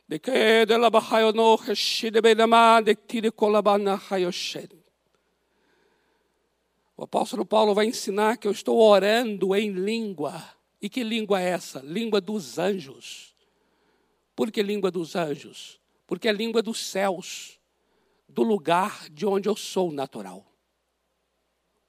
[0.08, 4.81] de que de la bahayo no heshide benama de tire kolabana hayoshed.
[7.02, 10.40] O apóstolo Paulo vai ensinar que eu estou orando em língua.
[10.80, 11.80] E que língua é essa?
[11.80, 13.34] Língua dos anjos.
[14.36, 15.80] Por que língua dos anjos?
[16.06, 17.58] Porque é língua dos céus,
[18.28, 20.46] do lugar de onde eu sou natural.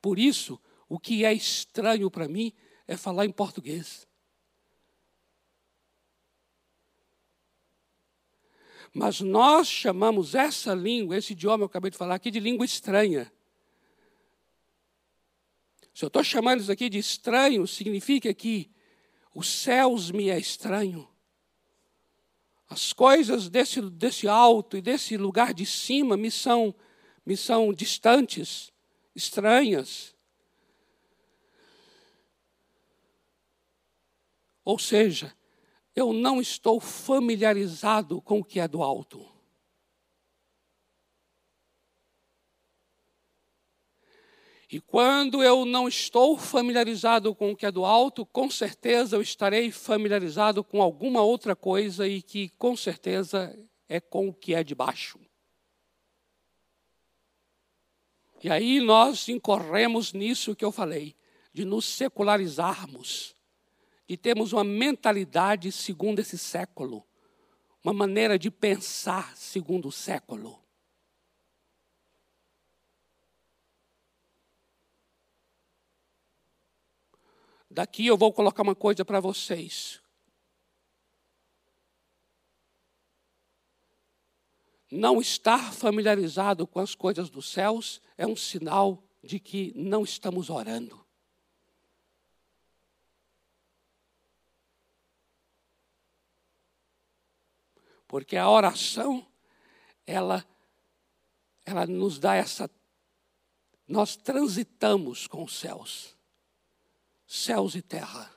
[0.02, 2.52] Por isso, o que é estranho para mim
[2.88, 4.08] é falar em português.
[8.92, 12.66] Mas nós chamamos essa língua, esse idioma que eu acabei de falar aqui, de língua
[12.66, 13.32] estranha.
[15.94, 18.72] Se eu estou chamando isso aqui de estranho, significa que
[19.34, 21.08] os céus me é estranho.
[22.68, 26.74] As coisas desse, desse alto e desse lugar de cima me são,
[27.26, 28.72] me são distantes,
[29.16, 30.16] estranhas.
[34.66, 35.36] Ou seja,
[35.96, 39.33] eu não estou familiarizado com o que é do alto.
[44.74, 49.22] E quando eu não estou familiarizado com o que é do alto, com certeza eu
[49.22, 53.56] estarei familiarizado com alguma outra coisa e que com certeza
[53.88, 55.20] é com o que é de baixo.
[58.44, 61.16] E aí nós incorremos nisso que eu falei,
[61.54, 63.36] de nos secularizarmos,
[64.08, 67.06] de termos uma mentalidade segundo esse século,
[67.84, 70.63] uma maneira de pensar segundo o século.
[77.74, 80.00] Daqui eu vou colocar uma coisa para vocês.
[84.92, 90.52] Não estar familiarizado com as coisas dos céus é um sinal de que não estamos
[90.52, 91.04] orando.
[98.08, 99.26] Porque a oração,
[100.06, 100.46] ela,
[101.66, 102.70] ela nos dá essa.
[103.88, 106.13] Nós transitamos com os céus
[107.34, 108.32] céus e terra.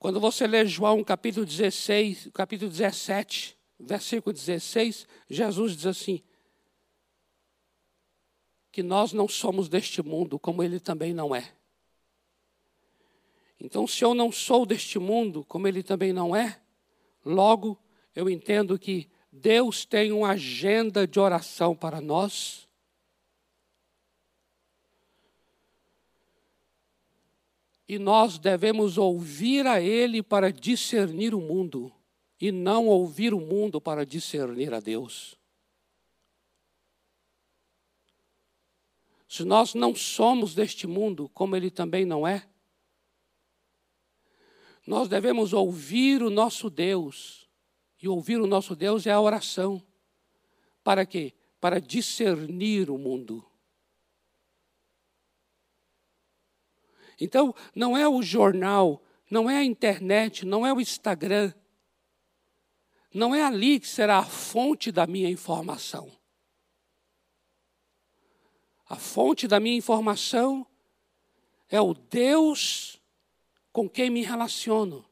[0.00, 6.24] Quando você lê João capítulo 16, capítulo 17, versículo 16, Jesus diz assim:
[8.72, 11.54] que nós não somos deste mundo, como ele também não é.
[13.60, 16.60] Então, se eu não sou deste mundo, como ele também não é,
[17.24, 17.80] logo
[18.12, 22.66] eu entendo que Deus tem uma agenda de oração para nós.
[27.88, 31.92] E nós devemos ouvir a Ele para discernir o mundo,
[32.40, 35.38] e não ouvir o mundo para discernir a Deus.
[39.28, 42.48] Se nós não somos deste mundo, como Ele também não é,
[44.86, 47.45] nós devemos ouvir o nosso Deus
[48.06, 49.82] e ouvir o nosso Deus é a oração.
[50.84, 51.34] Para quê?
[51.60, 53.44] Para discernir o mundo.
[57.20, 61.52] Então, não é o jornal, não é a internet, não é o Instagram.
[63.12, 66.12] Não é ali que será a fonte da minha informação.
[68.88, 70.64] A fonte da minha informação
[71.68, 73.02] é o Deus
[73.72, 75.04] com quem me relaciono.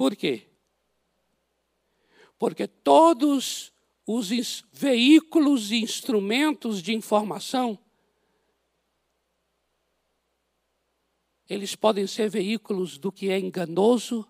[0.00, 0.46] Por quê?
[2.38, 3.70] Porque todos
[4.06, 7.78] os veículos e instrumentos de informação
[11.46, 14.26] eles podem ser veículos do que é enganoso,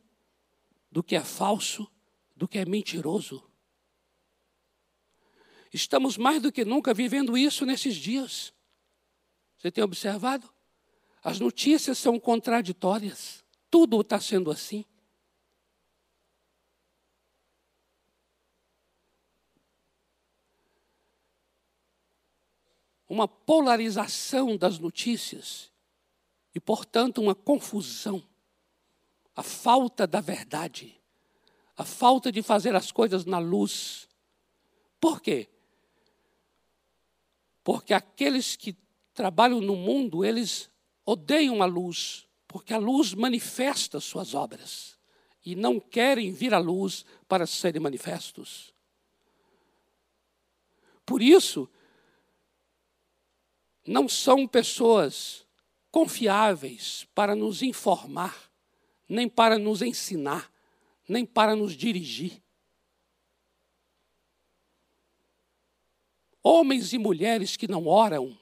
[0.91, 1.89] do que é falso,
[2.35, 3.49] do que é mentiroso.
[5.73, 8.53] Estamos mais do que nunca vivendo isso nesses dias.
[9.57, 10.53] Você tem observado?
[11.23, 13.45] As notícias são contraditórias.
[13.71, 14.85] Tudo está sendo assim.
[23.11, 25.73] Uma polarização das notícias
[26.55, 28.23] e, portanto, uma confusão,
[29.35, 30.97] a falta da verdade,
[31.77, 34.09] a falta de fazer as coisas na luz.
[35.01, 35.49] Por quê?
[37.65, 38.77] Porque aqueles que
[39.13, 40.71] trabalham no mundo, eles
[41.05, 44.97] odeiam a luz, porque a luz manifesta suas obras
[45.45, 48.73] e não querem vir à luz para serem manifestos.
[51.05, 51.69] Por isso,
[53.87, 55.47] não são pessoas
[55.91, 58.51] confiáveis para nos informar,
[59.09, 60.53] nem para nos ensinar,
[61.09, 62.43] nem para nos dirigir.
[66.43, 68.39] Homens e mulheres que não oram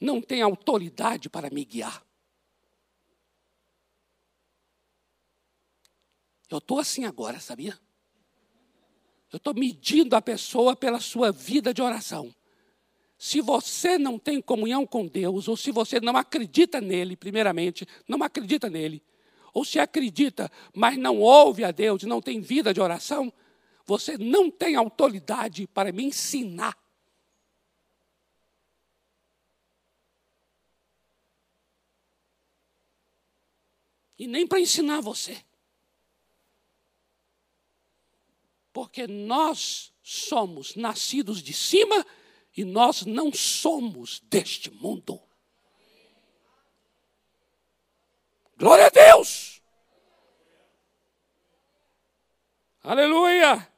[0.00, 2.04] não têm autoridade para me guiar.
[6.48, 7.78] Eu estou assim agora, sabia?
[9.32, 12.34] Eu estou medindo a pessoa pela sua vida de oração.
[13.22, 18.22] Se você não tem comunhão com Deus, ou se você não acredita nele, primeiramente, não
[18.22, 19.02] acredita nele,
[19.52, 23.30] ou se acredita, mas não ouve a Deus, não tem vida de oração,
[23.84, 26.74] você não tem autoridade para me ensinar.
[34.18, 35.44] E nem para ensinar você.
[38.72, 42.06] Porque nós somos nascidos de cima
[42.56, 45.20] e nós não somos deste mundo.
[48.56, 49.62] Glória a Deus!
[52.82, 53.70] Aleluia!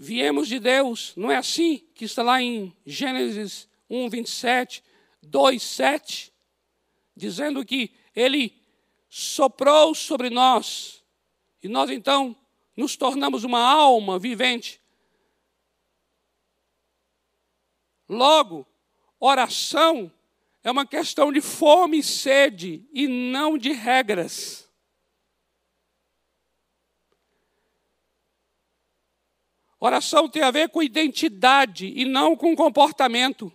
[0.00, 4.84] Viemos de Deus, não é assim que está lá em Gênesis 1, 27,
[5.22, 6.32] 2, 7,
[7.16, 8.56] dizendo que ele
[9.08, 10.97] soprou sobre nós,
[11.62, 12.36] e nós então
[12.76, 14.80] nos tornamos uma alma vivente.
[18.08, 18.66] Logo,
[19.18, 20.12] oração
[20.62, 24.68] é uma questão de fome e sede e não de regras.
[29.80, 33.52] Oração tem a ver com identidade e não com comportamento.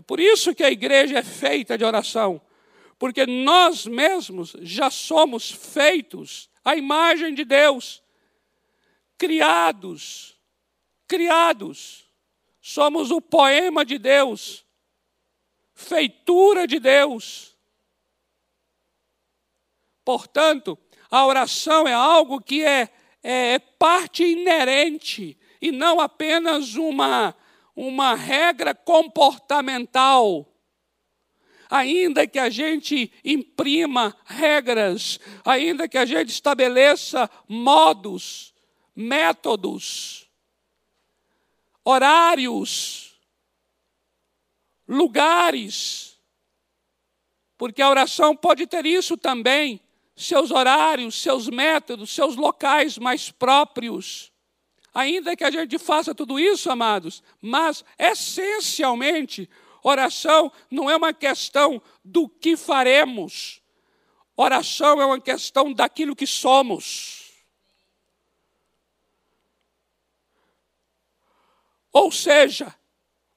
[0.00, 2.40] É por isso que a igreja é feita de oração,
[2.98, 8.02] porque nós mesmos já somos feitos à imagem de Deus,
[9.18, 10.40] criados,
[11.06, 12.10] criados.
[12.62, 14.64] Somos o poema de Deus,
[15.74, 17.54] feitura de Deus.
[20.02, 20.78] Portanto,
[21.10, 22.88] a oração é algo que é,
[23.22, 27.36] é, é parte inerente e não apenas uma
[27.80, 30.46] uma regra comportamental.
[31.70, 38.52] Ainda que a gente imprima regras, ainda que a gente estabeleça modos,
[38.94, 40.28] métodos,
[41.82, 43.18] horários,
[44.86, 46.20] lugares,
[47.56, 49.80] porque a oração pode ter isso também,
[50.14, 54.30] seus horários, seus métodos, seus locais mais próprios.
[54.92, 59.48] Ainda que a gente faça tudo isso, amados, mas essencialmente,
[59.82, 63.62] oração não é uma questão do que faremos,
[64.36, 67.30] oração é uma questão daquilo que somos.
[71.92, 72.74] Ou seja,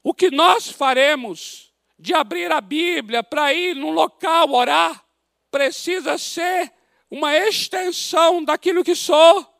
[0.03, 1.73] o que nós faremos
[2.03, 5.05] de abrir a Bíblia para ir num local orar,
[5.49, 6.73] precisa ser
[7.09, 9.52] uma extensão daquilo que sou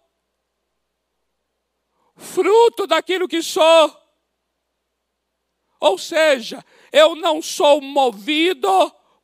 [2.16, 3.96] fruto daquilo que sou.
[5.80, 8.70] Ou seja, eu não sou movido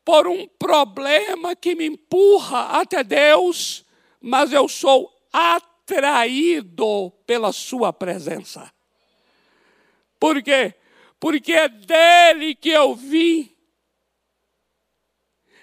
[0.04, 3.86] por um problema que me empurra até Deus,
[4.20, 8.74] mas eu sou atraído pela Sua presença.
[10.20, 10.76] Por quê?
[11.20, 13.56] Porque é dele que eu vim.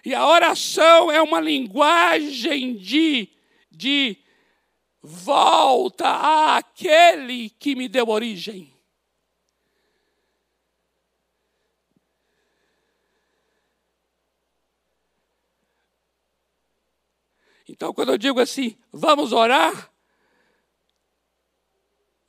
[0.04, 3.28] E a oração é uma linguagem de,
[3.70, 4.16] de
[5.06, 8.74] volta àquele que me deu origem.
[17.68, 19.92] Então, quando eu digo assim, vamos orar,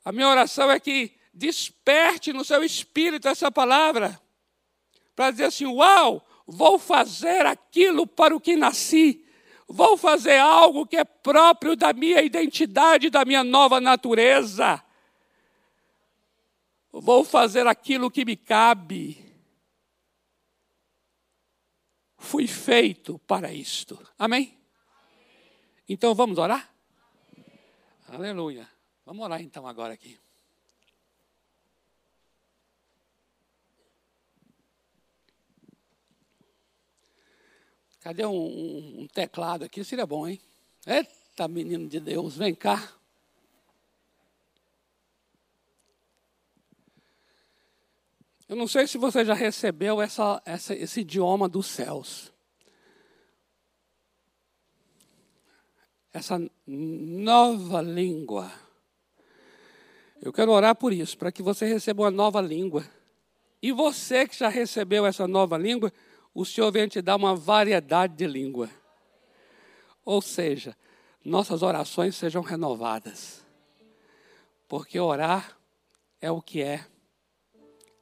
[0.04, 4.20] a minha oração é que desperte no seu espírito essa palavra,
[5.16, 9.27] para dizer assim: Uau, vou fazer aquilo para o que nasci
[9.68, 14.82] vou fazer algo que é próprio da minha identidade, da minha nova natureza.
[16.90, 19.24] Vou fazer aquilo que me cabe.
[22.16, 23.98] Fui feito para isto.
[24.18, 24.58] Amém?
[25.88, 26.68] Então vamos orar?
[28.08, 28.68] Aleluia.
[29.04, 30.18] Vamos orar então agora aqui.
[38.08, 39.84] Cadê um, um, teclado aqui?
[39.84, 40.40] Seria bom, hein?
[40.86, 42.90] Eita, menino de Deus, vem cá.
[48.48, 52.32] Eu não sei se você já recebeu essa, essa, esse idioma dos céus.
[56.10, 58.50] Essa nova língua.
[60.22, 62.88] Eu quero orar por isso, para que você receba uma nova língua.
[63.60, 65.92] E você que já recebeu essa nova língua,
[66.40, 68.70] o Senhor vem te dar uma variedade de língua.
[70.04, 70.76] Ou seja,
[71.24, 73.44] nossas orações sejam renovadas.
[74.68, 75.58] Porque orar
[76.20, 76.86] é o que é,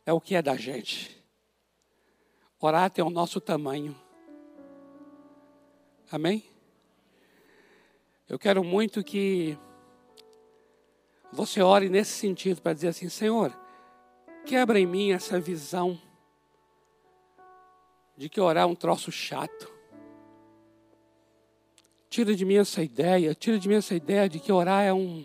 [0.04, 1.16] é o que é da gente.
[2.60, 3.96] Orar tem o nosso tamanho.
[6.12, 6.44] Amém?
[8.28, 9.56] Eu quero muito que
[11.32, 13.58] você ore nesse sentido para dizer assim: Senhor,
[14.44, 15.98] quebra em mim essa visão
[18.16, 19.70] de que orar é um troço chato.
[22.08, 25.24] Tira de mim essa ideia, tira de mim essa ideia de que orar é um,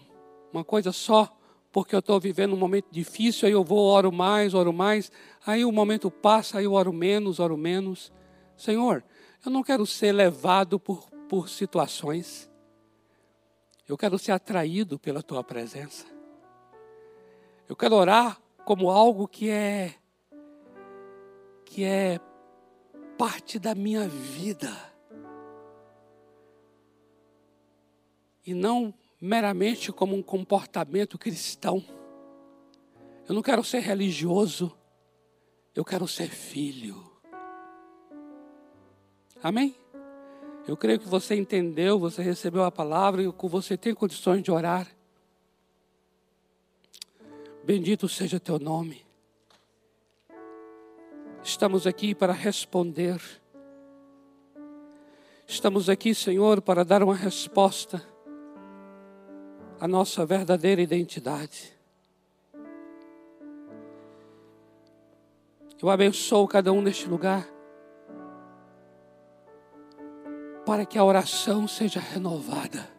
[0.51, 1.29] uma coisa só,
[1.71, 5.11] porque eu estou vivendo um momento difícil, aí eu vou, oro mais, oro mais,
[5.45, 8.11] aí o momento passa, aí eu oro menos, oro menos.
[8.57, 9.03] Senhor,
[9.45, 12.51] eu não quero ser levado por, por situações,
[13.87, 16.05] eu quero ser atraído pela tua presença.
[17.67, 19.95] Eu quero orar como algo que é
[21.65, 22.19] que é
[23.21, 24.75] parte da minha vida.
[28.43, 28.91] E não
[29.21, 31.85] meramente como um comportamento cristão.
[33.29, 34.75] Eu não quero ser religioso,
[35.75, 37.11] eu quero ser filho.
[39.43, 39.75] Amém?
[40.67, 44.87] Eu creio que você entendeu, você recebeu a palavra e você tem condições de orar.
[47.63, 49.10] Bendito seja teu nome.
[51.43, 53.21] Estamos aqui para responder.
[55.47, 58.01] Estamos aqui, Senhor, para dar uma resposta
[59.79, 61.73] à nossa verdadeira identidade.
[65.81, 67.47] Eu abençoo cada um neste lugar.
[70.65, 72.89] para que a oração seja renovada.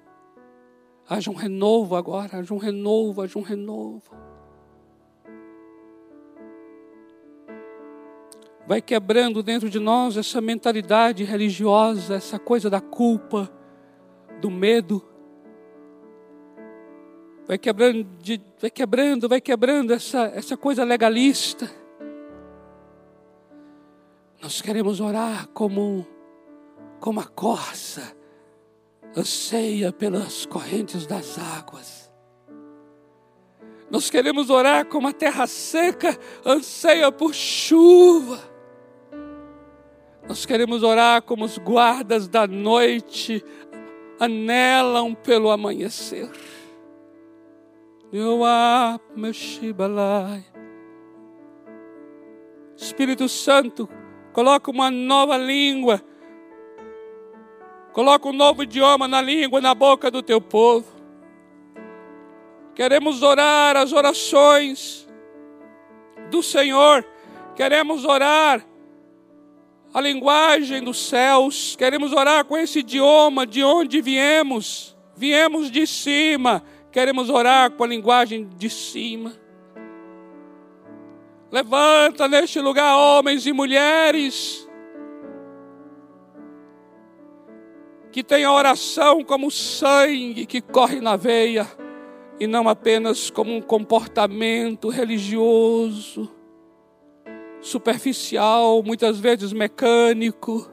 [1.08, 4.14] Haja um renovo agora, haja um renovo, haja um renovo.
[8.66, 13.50] Vai quebrando dentro de nós essa mentalidade religiosa, essa coisa da culpa,
[14.40, 15.02] do medo.
[17.46, 18.06] Vai quebrando,
[18.60, 21.68] vai quebrando, vai quebrando essa, essa coisa legalista.
[24.40, 26.06] Nós queremos orar como
[27.02, 28.16] como a corça
[29.16, 32.08] anseia pelas correntes das águas.
[33.90, 38.51] Nós queremos orar como a terra seca anseia por chuva.
[40.28, 43.44] Nós queremos orar como os guardas da noite
[44.18, 46.30] anelam pelo amanhecer.
[52.76, 53.88] Espírito Santo,
[54.32, 56.02] coloca uma nova língua
[57.92, 60.90] Coloca um novo idioma na língua, na boca do teu povo.
[62.74, 65.06] Queremos orar as orações
[66.30, 67.06] do Senhor.
[67.54, 68.66] Queremos orar
[69.92, 71.76] a linguagem dos céus.
[71.76, 74.96] Queremos orar com esse idioma de onde viemos.
[75.16, 76.62] Viemos de cima.
[76.90, 79.32] Queremos orar com a linguagem de cima.
[81.50, 84.66] Levanta neste lugar homens e mulheres
[88.10, 91.66] que tem a oração como sangue que corre na veia
[92.38, 96.30] e não apenas como um comportamento religioso,
[97.62, 100.68] superficial, muitas vezes mecânico.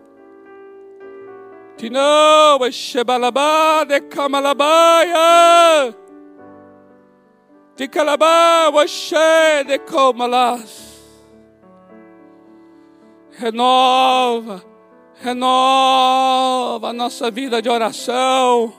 [1.77, 4.01] Tinão, Shebalabá, de
[9.63, 10.89] de de.
[13.31, 14.67] Renova
[15.21, 18.73] renova a nossa vida de oração.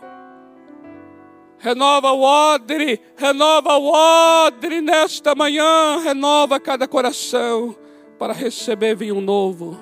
[1.59, 7.77] Renova o odre, renova o odre nesta manhã, renova cada coração
[8.21, 9.77] para receber vinho novo.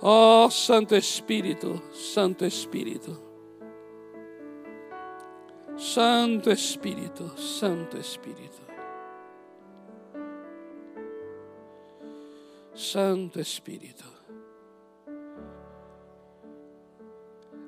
[0.00, 3.22] Oh, Santo Espírito, Santo Espírito.
[5.76, 8.62] Santo Espírito, Santo Espírito.
[12.74, 14.16] Santo Espírito.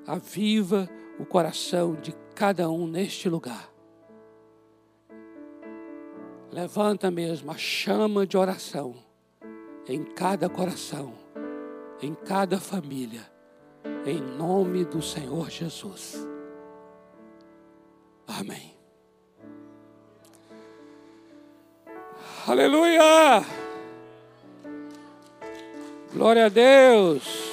[0.09, 3.71] aviva o coração de cada um neste lugar.
[6.51, 8.95] Levanta mesmo a chama de oração
[9.87, 11.13] em cada coração,
[12.01, 13.29] em cada família,
[14.05, 16.27] em nome do Senhor Jesus.
[18.27, 18.75] Amém.
[22.47, 23.45] Aleluia!
[26.13, 27.49] Glória a Deus.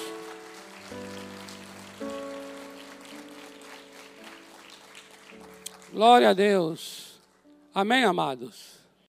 [5.93, 7.21] Glória a Deus.
[7.75, 8.76] Amém, amados?